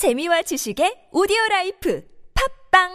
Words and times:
재미와 0.00 0.40
지식의 0.40 1.12
오디오 1.12 1.36
라이프 1.50 2.02
팟빵 2.72 2.88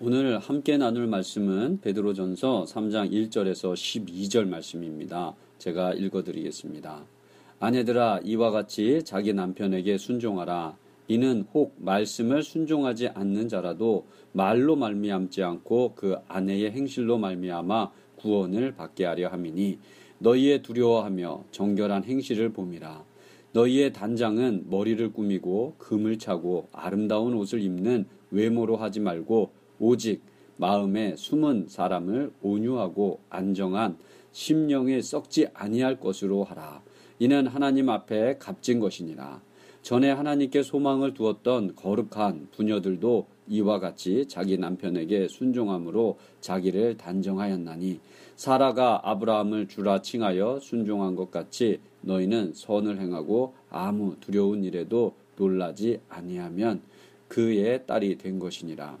오늘 0.00 0.40
함께 0.40 0.76
나눌 0.78 1.06
말씀은 1.06 1.80
베드로전서 1.80 2.64
3장 2.64 3.12
1절에서 3.12 3.74
12절 3.74 4.48
말씀입니다. 4.48 5.36
제가 5.58 5.94
읽어 5.94 6.24
드리겠습니다. 6.24 7.17
아내들아 7.60 8.20
이와 8.24 8.50
같이 8.50 9.02
자기 9.04 9.32
남편에게 9.32 9.98
순종하라 9.98 10.76
이는 11.08 11.44
혹 11.52 11.74
말씀을 11.78 12.42
순종하지 12.42 13.08
않는 13.08 13.48
자라도 13.48 14.06
말로 14.32 14.76
말미암지 14.76 15.42
않고 15.42 15.94
그 15.94 16.16
아내의 16.28 16.70
행실로 16.72 17.18
말미암아 17.18 17.90
구원을 18.16 18.74
받게 18.74 19.04
하려 19.04 19.28
함이니 19.28 19.78
너희의 20.18 20.62
두려워하며 20.62 21.44
정결한 21.50 22.04
행실을 22.04 22.50
봄이라 22.50 23.04
너희의 23.52 23.92
단장은 23.92 24.66
머리를 24.68 25.12
꾸미고 25.12 25.74
금을 25.78 26.18
차고 26.18 26.68
아름다운 26.72 27.34
옷을 27.34 27.60
입는 27.62 28.06
외모로 28.30 28.76
하지 28.76 29.00
말고 29.00 29.50
오직 29.78 30.22
마음에 30.58 31.16
숨은 31.16 31.66
사람을 31.68 32.32
온유하고 32.42 33.20
안정한 33.30 33.96
심령에 34.32 35.00
썩지 35.00 35.48
아니할 35.54 35.98
것으로 35.98 36.44
하라. 36.44 36.82
이는 37.18 37.46
하나님 37.46 37.88
앞에 37.88 38.38
값진 38.38 38.80
것이니라. 38.80 39.40
전에 39.82 40.10
하나님께 40.10 40.62
소망을 40.62 41.14
두었던 41.14 41.74
거룩한 41.74 42.48
부녀들도 42.52 43.26
이와 43.48 43.80
같이 43.80 44.26
자기 44.28 44.58
남편에게 44.58 45.28
순종함으로 45.28 46.18
자기를 46.40 46.96
단정하였나니 46.96 48.00
사라가 48.36 49.00
아브라함을 49.02 49.68
주라 49.68 50.02
칭하여 50.02 50.60
순종한 50.60 51.16
것 51.16 51.30
같이 51.30 51.80
너희는 52.02 52.52
선을 52.54 53.00
행하고 53.00 53.54
아무 53.70 54.16
두려운 54.20 54.62
일에도 54.62 55.14
놀라지 55.36 56.00
아니하면 56.08 56.82
그의 57.28 57.86
딸이 57.86 58.18
된 58.18 58.38
것이니라. 58.38 58.98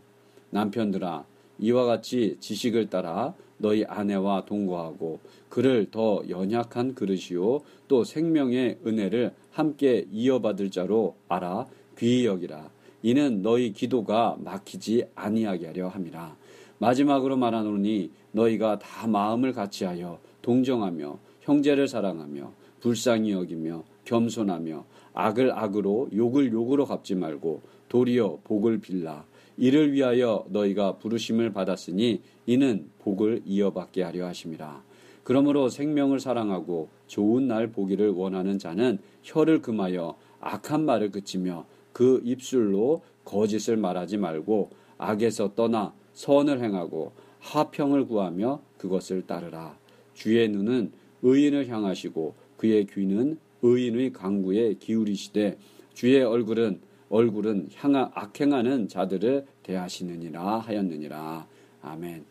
남편들아 0.50 1.24
이와 1.58 1.84
같이 1.84 2.36
지식을 2.40 2.88
따라 2.88 3.34
너희 3.58 3.84
아내와 3.84 4.44
동거하고 4.44 5.20
그를 5.48 5.90
더 5.90 6.22
연약한 6.28 6.94
그릇이요 6.94 7.60
또 7.88 8.04
생명의 8.04 8.78
은혜를 8.86 9.32
함께 9.50 10.06
이어받을 10.12 10.70
자로 10.70 11.16
알아 11.28 11.66
귀히 11.98 12.26
여기라. 12.26 12.70
이는 13.02 13.42
너희 13.42 13.72
기도가 13.72 14.36
막히지 14.40 15.04
아니하게 15.14 15.68
하려 15.68 15.88
함이라. 15.88 16.36
마지막으로 16.78 17.36
말하노니 17.36 18.10
너희가 18.32 18.78
다 18.78 19.06
마음을 19.06 19.52
같이하여 19.52 20.20
동정하며 20.42 21.18
형제를 21.40 21.88
사랑하며 21.88 22.52
불쌍히 22.80 23.32
여기며 23.32 23.82
겸손하며 24.04 24.84
악을 25.12 25.52
악으로 25.52 26.08
욕을 26.14 26.52
욕으로 26.52 26.86
갚지 26.86 27.16
말고 27.16 27.62
도리어 27.88 28.38
복을 28.44 28.78
빌라 28.78 29.24
이를 29.58 29.92
위하여 29.92 30.46
너희가 30.48 30.98
부르심을 30.98 31.52
받았으니 31.52 32.22
이는 32.46 32.88
복을 33.00 33.42
이어받게 33.44 34.02
하려 34.02 34.26
하심이라. 34.26 34.82
그러므로 35.24 35.68
생명을 35.68 36.20
사랑하고 36.20 36.88
좋은 37.06 37.48
날 37.48 37.66
보기를 37.66 38.10
원하는 38.10 38.58
자는 38.58 38.98
혀를 39.24 39.60
금하여 39.60 40.16
악한 40.40 40.86
말을 40.86 41.10
그치며 41.10 41.66
그 41.92 42.22
입술로 42.24 43.02
거짓을 43.24 43.76
말하지 43.76 44.16
말고 44.16 44.70
악에서 44.96 45.54
떠나 45.54 45.92
선을 46.14 46.62
행하고 46.62 47.12
하평을 47.40 48.06
구하며 48.06 48.60
그것을 48.78 49.26
따르라. 49.26 49.76
주의 50.14 50.48
눈은 50.48 50.92
의인을 51.22 51.68
향하시고 51.68 52.34
그의 52.56 52.86
귀는 52.86 53.38
의인의 53.62 54.12
강구에 54.12 54.74
기울이시되 54.74 55.58
주의 55.94 56.22
얼굴은 56.22 56.80
얼굴은 57.10 57.68
향하, 57.74 58.10
악행하는 58.14 58.88
자들을 58.88 59.46
대하시느니라 59.62 60.58
하였느니라. 60.58 61.46
아멘. 61.82 62.24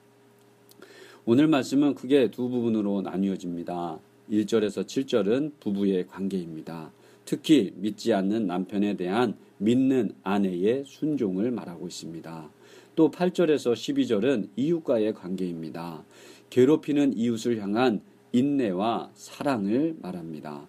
오늘 1.25 1.47
말씀은 1.47 1.95
크게 1.95 2.31
두 2.31 2.49
부분으로 2.49 3.01
나뉘어집니다. 3.01 3.99
1절에서 4.31 4.85
7절은 4.85 5.53
부부의 5.59 6.07
관계입니다. 6.07 6.91
특히 7.25 7.73
믿지 7.75 8.13
않는 8.13 8.47
남편에 8.47 8.95
대한 8.95 9.35
믿는 9.57 10.11
아내의 10.23 10.85
순종을 10.85 11.51
말하고 11.51 11.87
있습니다. 11.87 12.49
또 12.95 13.11
8절에서 13.11 13.73
12절은 13.73 14.49
이웃과의 14.55 15.13
관계입니다. 15.13 16.03
괴롭히는 16.49 17.17
이웃을 17.17 17.61
향한 17.61 18.01
인내와 18.31 19.11
사랑을 19.13 19.95
말합니다. 20.01 20.67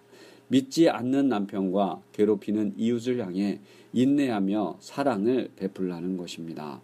믿지 0.49 0.89
않는 0.89 1.29
남편과 1.29 2.01
괴롭히는 2.13 2.73
이웃을 2.77 3.19
향해 3.19 3.59
인내하며 3.93 4.77
사랑을 4.81 5.49
베풀라는 5.55 6.17
것입니다. 6.17 6.81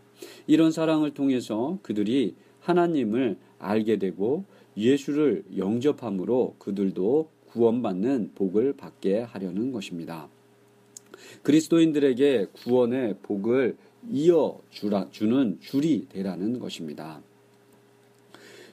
이런 0.47 0.71
사랑을 0.71 1.13
통해서 1.13 1.77
그들이 1.81 2.35
하나님을 2.61 3.37
알게 3.59 3.97
되고 3.97 4.45
예수를 4.77 5.43
영접함으로 5.57 6.55
그들도 6.59 7.29
구원받는 7.47 8.31
복을 8.35 8.73
받게 8.73 9.21
하려는 9.21 9.71
것입니다. 9.71 10.27
그리스도인들에게 11.43 12.47
구원의 12.53 13.17
복을 13.23 13.77
이어 14.11 14.59
주는 15.11 15.57
줄이 15.61 16.07
되라는 16.09 16.59
것입니다. 16.59 17.21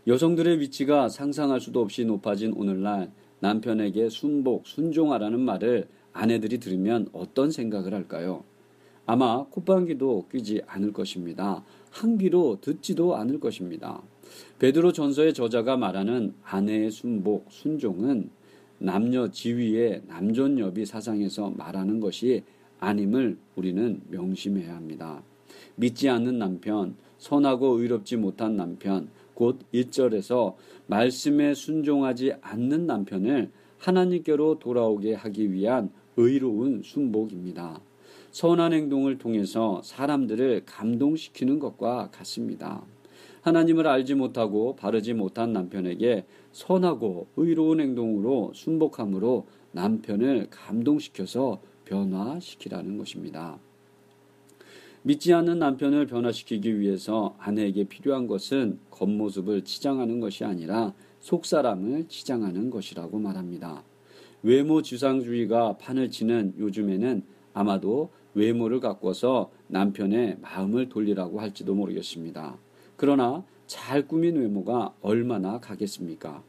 여성들의 0.06 0.58
위치가 0.60 1.08
상상할 1.08 1.60
수도 1.60 1.80
없이 1.80 2.04
높아진 2.04 2.52
오늘날 2.54 3.10
남편에게 3.42 4.08
순복, 4.08 4.68
순종하라는 4.68 5.40
말을 5.40 5.88
아내들이 6.12 6.58
들으면 6.58 7.08
어떤 7.12 7.50
생각을 7.50 7.92
할까요? 7.92 8.44
아마 9.04 9.44
콧방귀도 9.44 10.26
뀌지 10.30 10.62
않을 10.66 10.92
것입니다. 10.92 11.64
한 11.90 12.18
귀로 12.18 12.58
듣지도 12.60 13.16
않을 13.16 13.40
것입니다. 13.40 14.00
베드로 14.60 14.92
전서의 14.92 15.34
저자가 15.34 15.76
말하는 15.76 16.34
아내의 16.44 16.92
순복, 16.92 17.46
순종은 17.50 18.30
남녀 18.78 19.28
지위의 19.28 20.02
남존여비 20.06 20.86
사상에서 20.86 21.50
말하는 21.50 21.98
것이 21.98 22.44
아님을 22.78 23.38
우리는 23.56 24.00
명심해야 24.08 24.74
합니다. 24.74 25.22
믿지 25.74 26.08
않는 26.08 26.38
남편, 26.38 26.94
선하고 27.22 27.78
의롭지 27.78 28.16
못한 28.16 28.56
남편, 28.56 29.08
곧 29.34 29.60
1절에서 29.72 30.54
말씀에 30.88 31.54
순종하지 31.54 32.32
않는 32.40 32.86
남편을 32.88 33.52
하나님께로 33.78 34.58
돌아오게 34.58 35.14
하기 35.14 35.52
위한 35.52 35.92
의로운 36.16 36.82
순복입니다. 36.82 37.80
선한 38.32 38.72
행동을 38.72 39.18
통해서 39.18 39.80
사람들을 39.84 40.64
감동시키는 40.66 41.60
것과 41.60 42.10
같습니다. 42.10 42.82
하나님을 43.42 43.86
알지 43.86 44.14
못하고 44.16 44.74
바르지 44.74 45.14
못한 45.14 45.52
남편에게 45.52 46.26
선하고 46.50 47.28
의로운 47.36 47.80
행동으로 47.80 48.50
순복함으로 48.52 49.46
남편을 49.70 50.48
감동시켜서 50.50 51.60
변화시키라는 51.84 52.98
것입니다. 52.98 53.60
믿지 55.04 55.34
않는 55.34 55.58
남편을 55.58 56.06
변화시키기 56.06 56.78
위해서 56.78 57.34
아내에게 57.40 57.84
필요한 57.84 58.28
것은 58.28 58.78
겉모습을 58.90 59.64
치장하는 59.64 60.20
것이 60.20 60.44
아니라 60.44 60.94
속사람을 61.18 62.06
치장하는 62.06 62.70
것이라고 62.70 63.18
말합니다. 63.18 63.82
외모 64.44 64.80
지상주의가 64.80 65.76
판을 65.78 66.10
치는 66.10 66.54
요즘에는 66.56 67.24
아마도 67.52 68.10
외모를 68.34 68.78
가꿔서 68.78 69.50
남편의 69.66 70.38
마음을 70.40 70.88
돌리라고 70.88 71.40
할지도 71.40 71.74
모르겠습니다. 71.74 72.56
그러나 72.96 73.44
잘 73.66 74.06
꾸민 74.06 74.36
외모가 74.36 74.94
얼마나 75.00 75.58
가겠습니까? 75.58 76.44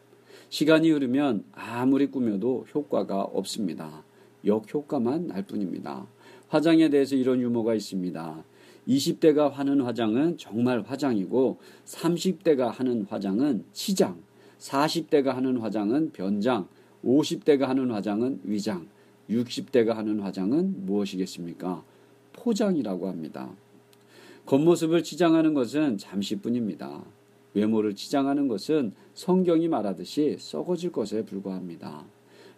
시간이 0.50 0.92
흐르면 0.92 1.44
아무리 1.54 2.08
꾸며도 2.08 2.68
효과가 2.74 3.24
없습니다. 3.24 4.04
역효과만 4.46 5.28
날 5.28 5.44
뿐입니다. 5.44 6.06
화장에 6.48 6.90
대해서 6.90 7.16
이런 7.16 7.42
유머가 7.42 7.74
있습니다. 7.74 8.44
20대가 8.88 9.50
하는 9.52 9.82
화장은 9.82 10.38
정말 10.38 10.82
화장이고 10.82 11.58
30대가 11.86 12.68
하는 12.68 13.06
화장은 13.10 13.64
치장, 13.74 14.22
40대가 14.60 15.34
하는 15.34 15.58
화장은 15.58 16.12
변장, 16.12 16.68
50대가 17.04 17.62
하는 17.62 17.92
화장은 17.92 18.42
위장, 18.44 18.88
60대가 19.30 19.94
하는 19.94 20.20
화장은 20.20 20.86
무엇이겠습니까? 20.86 21.84
포장이라고 22.34 23.08
합니다. 23.08 23.50
겉모습을 24.46 25.04
치장하는 25.04 25.54
것은 25.54 25.98
잠시뿐입니다. 25.98 27.04
외모를 27.54 27.96
치장하는 27.96 28.48
것은 28.48 28.94
성경이 29.14 29.68
말하듯이 29.68 30.38
썩어질 30.40 30.92
것에 30.92 31.24
불과합니다. 31.24 32.04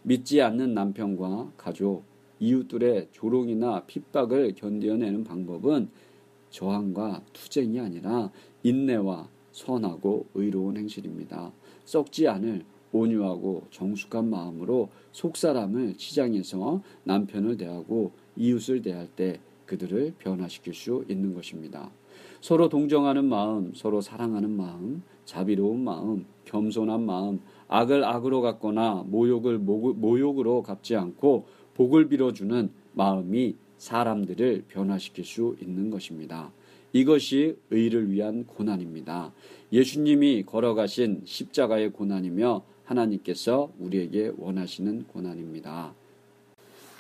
믿지 0.04 0.42
않는 0.42 0.74
남편과 0.74 1.52
가족, 1.58 2.04
이웃들의 2.40 3.10
조롱이나 3.12 3.84
핍박을 3.86 4.56
견뎌내는 4.56 5.24
방법은 5.24 5.90
저항과 6.56 7.22
투쟁이 7.34 7.82
아니라 7.82 8.32
인내와 8.64 9.28
선하고 9.52 10.26
의로운 10.36 10.78
행실입니다. 10.78 11.52
썩지 11.84 12.30
않을 12.30 12.64
온유하고 12.94 13.64
정숙한 13.72 14.30
마음으로 14.30 14.90
속사람을 15.12 15.98
치장해서 15.98 16.82
남편을 17.04 17.58
대하고 17.58 18.12
이웃을 18.38 18.82
대할 18.82 19.08
때 19.08 19.40
그들을 19.66 20.14
변화시킬 20.18 20.74
수 20.74 21.04
있는 21.10 21.34
것입니다. 21.34 21.92
서로 22.40 22.70
동정하는 22.70 23.26
마음, 23.26 23.74
서로 23.74 24.00
사랑하는 24.00 24.50
마음, 24.52 25.04
자비로운 25.26 25.84
마음, 25.84 26.26
겸손한 26.46 27.06
마음, 27.06 27.42
악을 27.68 28.06
악으로 28.06 28.42
갚거나 28.42 29.04
모욕을 29.08 29.58
모욕으로 29.58 30.64
갚지 30.64 30.96
않고 30.96 31.48
복을 31.74 32.08
빌어주는 32.08 32.70
마음이 32.94 33.56
사람들을 33.78 34.66
변화시킬 34.68 35.26
수 35.26 35.56
있는 35.62 35.90
것입니다. 35.90 36.52
이것이 36.94 37.58
의를 37.72 38.10
위한 38.10 38.46
고난입니다. 38.46 39.34
예수님이 39.74 40.44
걸어가신 40.44 41.24
십자가의 41.26 41.92
고난이며 41.92 42.64
하나님께서 42.86 43.72
우리에게 43.80 44.32
원하시는 44.38 45.06
고난입니다. 45.08 45.94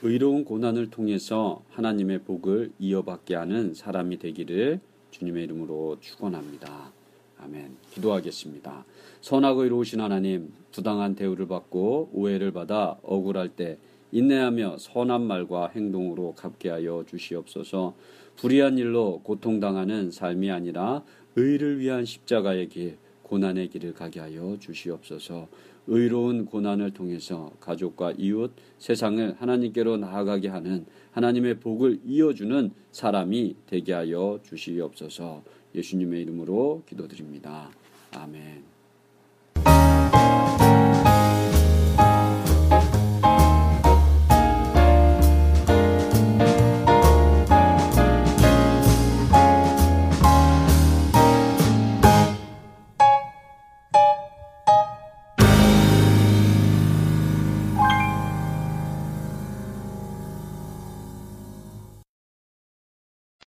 의로운 0.03 0.43
고난을 0.43 0.89
통해서 0.89 1.63
하나님의 1.69 2.19
복을 2.23 2.71
이어받게 2.79 3.35
하는 3.35 3.73
사람이 3.73 4.19
되기를 4.19 4.81
주님의 5.11 5.45
이름으로 5.45 5.97
축원합니다. 6.01 6.91
아멘. 7.39 7.77
기도하겠습니다. 7.91 8.85
선하고 9.21 9.63
의로우신 9.63 10.01
하나님, 10.01 10.51
부당한 10.71 11.15
대우를 11.15 11.47
받고 11.47 12.09
오해를 12.13 12.51
받아 12.51 12.97
억울할 13.01 13.49
때 13.49 13.77
인내하며 14.15 14.77
선한 14.79 15.23
말과 15.23 15.67
행동으로 15.75 16.35
갚게 16.35 16.69
하여 16.69 17.03
주시옵소서. 17.05 17.93
불의한 18.37 18.77
일로 18.77 19.19
고통당하는 19.23 20.09
삶이 20.09 20.51
아니라 20.51 21.03
의를 21.35 21.79
위한 21.79 22.05
십자가의 22.05 22.69
길, 22.69 22.97
고난의 23.23 23.67
길을 23.69 23.93
가게 23.93 24.21
하여 24.21 24.55
주시옵소서. 24.57 25.49
의로운 25.87 26.45
고난을 26.45 26.91
통해서 26.91 27.51
가족과 27.59 28.13
이웃, 28.17 28.53
세상을 28.77 29.35
하나님께로 29.37 29.97
나아가게 29.97 30.47
하는 30.47 30.85
하나님의 31.11 31.59
복을 31.59 31.99
이어주는 32.05 32.71
사람이 32.93 33.55
되게 33.67 33.91
하여 33.91 34.39
주시옵소서. 34.43 35.43
예수님의 35.75 36.21
이름으로 36.21 36.83
기도드립니다. 36.87 37.69
아멘. 38.13 38.74